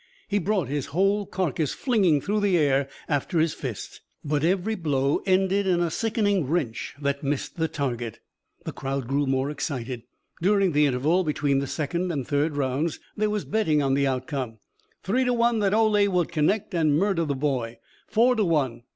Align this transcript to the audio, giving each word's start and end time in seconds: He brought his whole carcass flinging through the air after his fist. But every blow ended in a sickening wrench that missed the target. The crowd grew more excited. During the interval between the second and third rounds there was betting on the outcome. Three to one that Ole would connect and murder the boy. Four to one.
He 0.27 0.39
brought 0.39 0.67
his 0.67 0.87
whole 0.87 1.27
carcass 1.27 1.73
flinging 1.73 2.21
through 2.21 2.39
the 2.39 2.57
air 2.57 2.89
after 3.07 3.37
his 3.37 3.53
fist. 3.53 4.01
But 4.25 4.43
every 4.43 4.73
blow 4.73 5.21
ended 5.27 5.67
in 5.67 5.79
a 5.79 5.91
sickening 5.91 6.47
wrench 6.47 6.95
that 6.99 7.21
missed 7.23 7.57
the 7.57 7.67
target. 7.67 8.19
The 8.65 8.71
crowd 8.71 9.07
grew 9.07 9.27
more 9.27 9.51
excited. 9.51 10.01
During 10.41 10.71
the 10.71 10.87
interval 10.87 11.23
between 11.23 11.59
the 11.59 11.67
second 11.67 12.11
and 12.11 12.27
third 12.27 12.57
rounds 12.57 12.99
there 13.15 13.29
was 13.29 13.45
betting 13.45 13.83
on 13.83 13.93
the 13.93 14.07
outcome. 14.07 14.57
Three 15.03 15.23
to 15.23 15.33
one 15.33 15.59
that 15.59 15.71
Ole 15.71 16.07
would 16.09 16.31
connect 16.31 16.73
and 16.73 16.97
murder 16.97 17.23
the 17.23 17.35
boy. 17.35 17.77
Four 18.07 18.35
to 18.35 18.43
one. 18.43 18.81